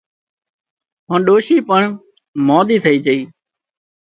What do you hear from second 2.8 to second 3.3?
ٿئي جھئي